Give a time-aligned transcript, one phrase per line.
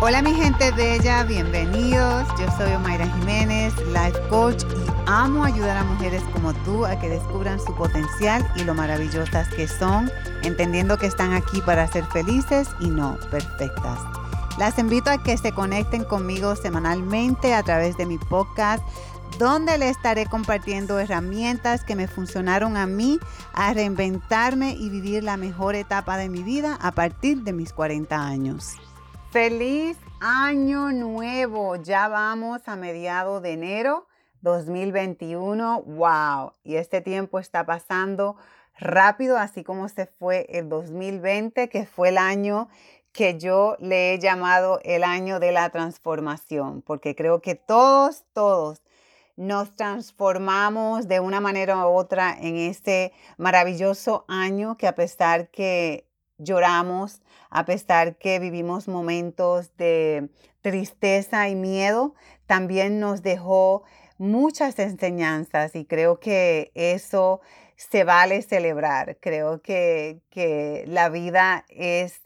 [0.00, 2.28] Hola mi gente bella, bienvenidos.
[2.38, 7.08] Yo soy Omaira Jiménez, life coach y amo ayudar a mujeres como tú a que
[7.08, 10.08] descubran su potencial y lo maravillosas que son,
[10.44, 13.98] entendiendo que están aquí para ser felices y no perfectas.
[14.56, 18.84] Las invito a que se conecten conmigo semanalmente a través de mi podcast
[19.40, 23.18] donde le estaré compartiendo herramientas que me funcionaron a mí
[23.52, 28.16] a reinventarme y vivir la mejor etapa de mi vida a partir de mis 40
[28.16, 28.76] años.
[29.30, 31.76] Feliz año nuevo.
[31.76, 34.06] Ya vamos a mediados de enero
[34.40, 35.82] 2021.
[35.82, 36.52] Wow.
[36.64, 38.36] Y este tiempo está pasando
[38.78, 42.70] rápido, así como se fue el 2020, que fue el año
[43.12, 48.80] que yo le he llamado el año de la transformación, porque creo que todos, todos
[49.36, 56.07] nos transformamos de una manera u otra en este maravilloso año que a pesar que
[56.38, 57.20] lloramos,
[57.50, 60.28] a pesar que vivimos momentos de
[60.60, 62.14] tristeza y miedo,
[62.46, 63.84] también nos dejó
[64.18, 67.40] muchas enseñanzas y creo que eso
[67.76, 69.18] se vale celebrar.
[69.20, 70.20] Creo que,
[70.86, 72.20] la vida es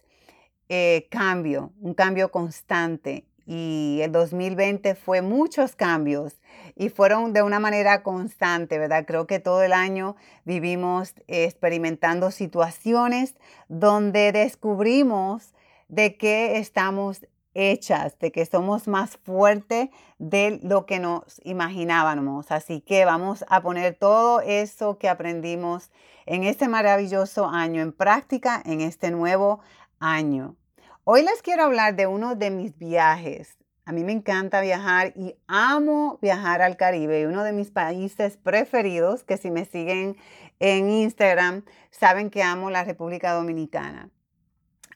[0.69, 6.41] eh, cambio, un cambio constante y el 2020 fue muchos cambios
[6.77, 9.05] y fueron de una manera constante, ¿verdad?
[9.07, 13.35] Creo que todo el año vivimos experimentando situaciones
[13.69, 15.55] donde descubrimos
[15.89, 22.51] de qué estamos hechas, de que somos más fuertes de lo que nos imaginábamos.
[22.51, 25.91] Así que vamos a poner todo eso que aprendimos
[26.27, 29.61] en este maravilloso año en práctica en este nuevo
[29.99, 30.57] año.
[31.05, 33.57] Hoy les quiero hablar de uno de mis viajes.
[33.85, 37.27] A mí me encanta viajar y amo viajar al Caribe.
[37.27, 40.17] Uno de mis países preferidos, que si me siguen
[40.61, 44.11] en Instagram, saben que amo la República Dominicana.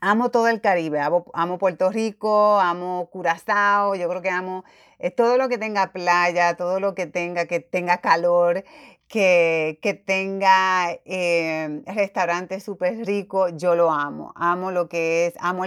[0.00, 4.62] Amo todo el Caribe, amo, Puerto Rico, amo Curazao, yo creo que amo
[4.98, 8.62] eh, todo lo que tenga playa, todo lo que tenga, que tenga calor,
[9.08, 14.32] que, que tenga eh, restaurantes súper ricos, yo lo amo.
[14.36, 15.64] Amo lo que es, amo,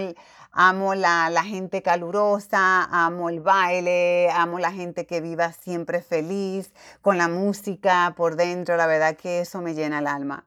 [0.52, 6.72] amo la, la, gente calurosa, amo el baile, amo la gente que viva siempre feliz,
[7.00, 10.46] con la música por dentro, la verdad que eso me llena el alma.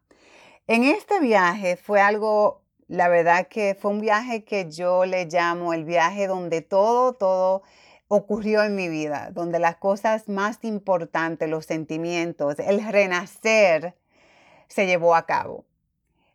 [0.68, 5.74] En este viaje fue algo, la verdad que fue un viaje que yo le llamo
[5.74, 7.64] el viaje donde todo, todo
[8.08, 13.96] ocurrió en mi vida, donde las cosas más importantes, los sentimientos, el renacer,
[14.68, 15.66] se llevó a cabo.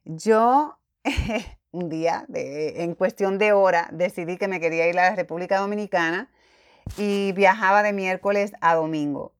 [0.04, 0.78] Yo
[1.70, 6.30] un día, en cuestión de hora, decidí que me quería ir a la República Dominicana
[6.96, 9.32] y viajaba de miércoles a domingo.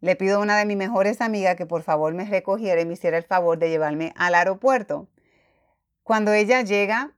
[0.00, 2.92] Le pido a una de mis mejores amigas que por favor me recogiera y me
[2.92, 5.08] hiciera el favor de llevarme al aeropuerto.
[6.02, 7.12] Cuando ella llega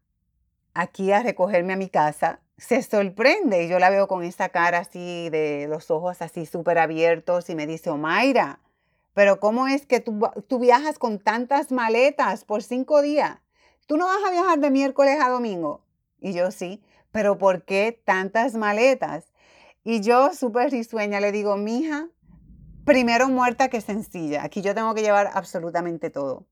[0.72, 4.78] aquí a recogerme a mi casa, se sorprende y yo la veo con esa cara
[4.78, 8.60] así de los ojos así súper abiertos y me dice, Omaira,
[9.12, 13.38] pero ¿cómo es que tú, tú, viajas con tantas maletas por cinco días?
[13.86, 15.82] ¿Tú no vas a viajar de miércoles a domingo?
[16.20, 19.32] Y yo sí, pero ¿por qué tantas maletas?
[19.84, 22.08] Y yo súper risueña le digo, mija,
[22.84, 24.44] primero muerta que sencilla.
[24.44, 26.46] Aquí yo tengo que llevar absolutamente todo.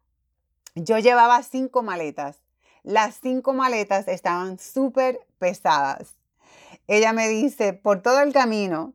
[0.74, 2.44] Yo llevaba cinco maletas
[2.84, 6.16] las cinco maletas estaban súper pesadas.
[6.86, 8.94] Ella me dice, por todo el camino,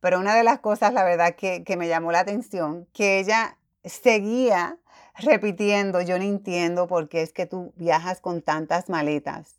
[0.00, 3.56] pero una de las cosas, la verdad, que, que me llamó la atención, que ella
[3.82, 4.78] seguía
[5.14, 9.54] repitiendo, yo no entiendo por qué es que tú viajas con tantas maletas.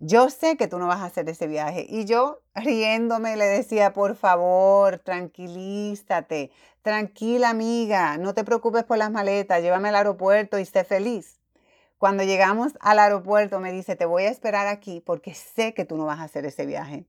[0.00, 1.86] Yo sé que tú no vas a hacer ese viaje.
[1.88, 6.50] Y yo riéndome le decía, por favor, tranquilízate,
[6.82, 11.39] tranquila amiga, no te preocupes por las maletas, llévame al aeropuerto y sé feliz.
[12.00, 15.98] Cuando llegamos al aeropuerto me dice, te voy a esperar aquí porque sé que tú
[15.98, 17.04] no vas a hacer ese viaje.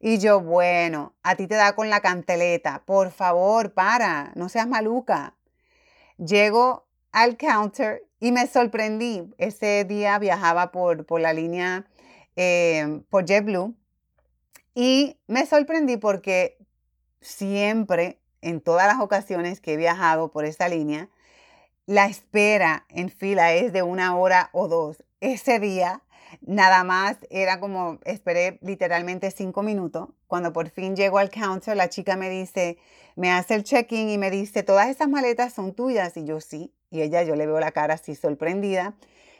[0.00, 4.66] Y yo, bueno, a ti te da con la canteleta, por favor, para, no seas
[4.66, 5.36] maluca.
[6.16, 9.30] Llego al counter y me sorprendí.
[9.36, 11.84] Ese día viajaba por, por la línea,
[12.34, 13.74] eh, por JetBlue,
[14.74, 16.56] y me sorprendí porque
[17.20, 21.10] siempre, en todas las ocasiones que he viajado por esa línea,
[21.86, 25.02] la espera en fila es de una hora o dos.
[25.20, 26.02] Ese día
[26.40, 30.08] nada más era como, esperé literalmente cinco minutos.
[30.26, 32.78] Cuando por fin llego al counter, la chica me dice,
[33.16, 36.16] me hace el check-in y me dice, todas esas maletas son tuyas.
[36.16, 36.72] Y yo sí.
[36.90, 38.94] Y ella, yo le veo la cara así sorprendida.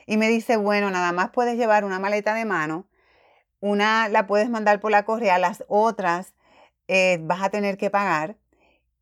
[0.06, 2.86] Y me dice, bueno, nada más puedes llevar una maleta de mano.
[3.60, 6.34] Una la puedes mandar por la correa, las otras
[6.88, 8.36] eh, vas a tener que pagar.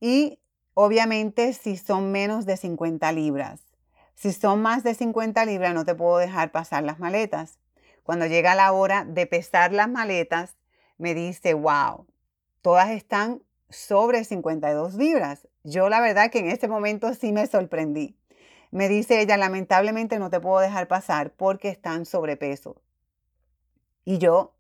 [0.01, 0.40] Y
[0.83, 3.61] Obviamente si son menos de 50 libras.
[4.15, 7.59] Si son más de 50 libras no te puedo dejar pasar las maletas.
[8.03, 10.57] Cuando llega la hora de pesar las maletas,
[10.97, 12.07] me dice, wow,
[12.63, 15.47] todas están sobre 52 libras.
[15.65, 18.17] Yo la verdad que en este momento sí me sorprendí.
[18.71, 22.81] Me dice ella, lamentablemente no te puedo dejar pasar porque están sobrepeso.
[24.07, 24.55] Y yo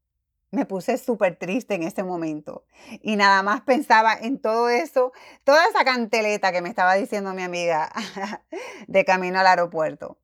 [0.50, 2.64] me puse súper triste en ese momento.
[3.02, 5.12] Y nada más pensaba en todo eso,
[5.44, 7.92] toda esa canteleta que me estaba diciendo mi amiga
[8.88, 10.18] de camino al aeropuerto.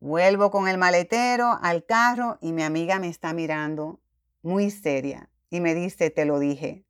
[0.00, 4.00] Vuelvo con el maletero al carro y mi amiga me está mirando
[4.42, 6.84] muy seria y me dice, te lo dije.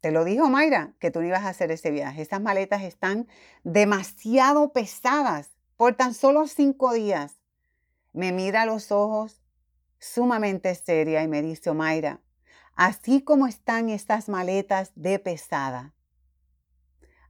[0.00, 2.22] Te lo dijo Mayra, que tú no ibas a hacer ese viaje.
[2.22, 3.28] Esas maletas están
[3.62, 7.36] demasiado pesadas por tan solo cinco días.
[8.12, 9.41] Me mira los ojos
[10.02, 12.20] sumamente seria y me dice, Mayra,
[12.74, 15.94] así como están estas maletas de pesada,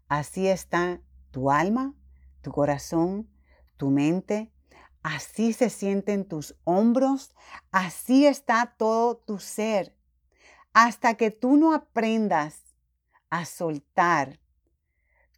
[0.08, 1.94] así está tu alma,
[2.40, 3.30] tu corazón,
[3.76, 4.50] tu mente,
[5.02, 7.34] así se sienten tus hombros,
[7.70, 9.94] así está todo tu ser.
[10.72, 12.62] Hasta que tú no aprendas
[13.28, 14.40] a soltar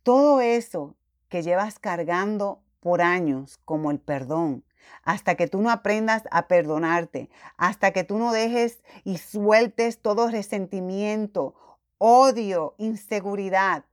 [0.04, 0.96] todo eso
[1.28, 4.62] que llevas cargando por años, como el perdón,
[5.04, 10.28] hasta que tú no aprendas a perdonarte, hasta que tú no dejes y sueltes todo
[10.28, 11.54] resentimiento,
[11.96, 13.86] odio, inseguridad,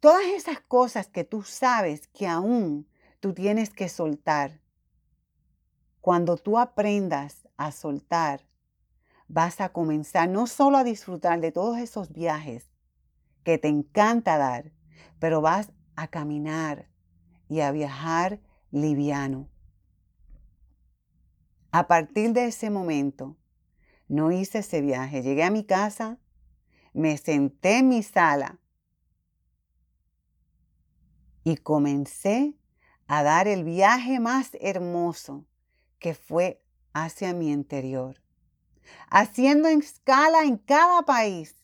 [0.00, 2.86] todas esas cosas que tú sabes que aún
[3.20, 4.60] tú tienes que soltar.
[6.02, 8.42] Cuando tú aprendas a soltar,
[9.28, 12.70] vas a comenzar no solo a disfrutar de todos esos viajes
[13.44, 14.72] que te encanta dar,
[15.18, 16.90] pero vas a caminar
[17.50, 19.50] y a viajar liviano.
[21.70, 23.36] A partir de ese momento,
[24.08, 25.22] no hice ese viaje.
[25.22, 26.18] Llegué a mi casa,
[26.94, 28.58] me senté en mi sala
[31.44, 32.54] y comencé
[33.06, 35.44] a dar el viaje más hermoso
[35.98, 36.64] que fue
[36.94, 38.22] hacia mi interior
[39.08, 41.56] haciendo escala en cada país.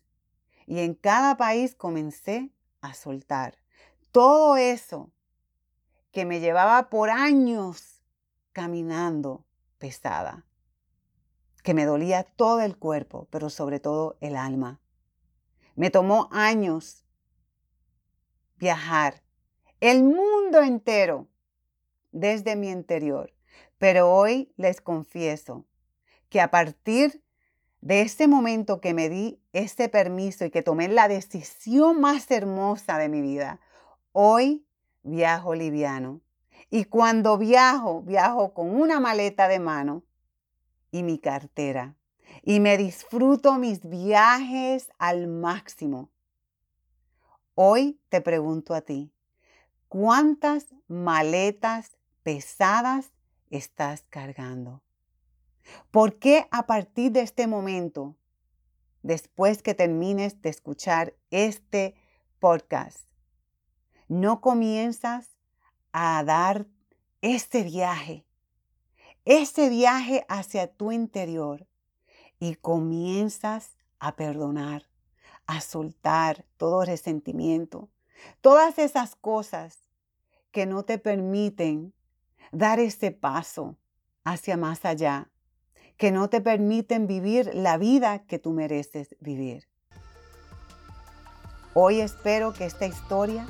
[0.67, 2.50] Y en cada país comencé
[2.81, 3.56] a soltar
[4.11, 5.12] todo eso
[6.17, 8.03] que me llevaba por años
[8.53, 9.45] caminando
[9.77, 10.47] pesada,
[11.63, 14.81] que me dolía todo el cuerpo, pero sobre todo el alma.
[15.75, 17.05] Me tomó años
[18.57, 19.23] viajar
[19.81, 21.29] el mundo entero
[22.13, 23.35] desde mi interior,
[23.77, 25.67] pero hoy les confieso
[26.31, 27.23] que a partir
[27.83, 32.97] de ese momento que me di este permiso y que tomé la decisión más hermosa
[32.97, 33.61] de mi vida,
[34.13, 34.66] hoy
[35.06, 36.20] viajo liviano.
[36.70, 40.03] Y cuando viajo, viajo con una maleta de mano
[40.91, 41.97] y mi cartera.
[42.43, 46.11] Y me disfruto mis viajes al máximo.
[47.55, 49.12] Hoy te pregunto a ti,
[49.88, 53.12] ¿cuántas maletas pesadas
[53.50, 54.82] estás cargando?
[55.91, 58.17] ¿Por qué a partir de este momento,
[59.03, 61.94] después que termines de escuchar este
[62.41, 63.06] podcast,
[64.08, 65.37] no comienzas
[65.93, 66.67] a dar
[67.23, 68.25] este viaje,
[69.25, 71.67] este viaje hacia tu interior
[72.38, 74.88] y comienzas a perdonar,
[75.47, 77.88] a soltar todo resentimiento,
[78.41, 79.79] todas esas cosas
[80.50, 81.93] que no te permiten
[82.53, 83.76] dar ese paso
[84.25, 85.31] hacia más allá,
[85.96, 89.69] que no te permiten vivir la vida que tú mereces vivir.
[91.75, 93.46] Hoy espero que esta historia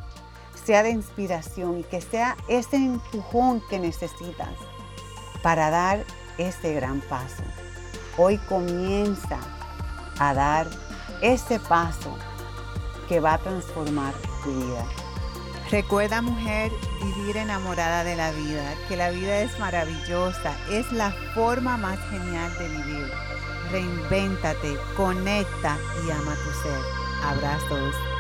[0.66, 4.50] sea de inspiración y que sea ese empujón que necesitas
[5.40, 6.04] para dar
[6.38, 7.44] ese gran paso.
[8.18, 9.38] Hoy comienza
[10.18, 10.66] a dar
[11.23, 12.16] ese paso
[13.08, 14.85] que va a transformar tu vida.
[15.70, 21.76] Recuerda mujer vivir enamorada de la vida, que la vida es maravillosa, es la forma
[21.76, 23.12] más genial de vivir.
[23.70, 26.80] Reinvéntate, conecta y ama tu ser.
[27.25, 28.15] Abrazos.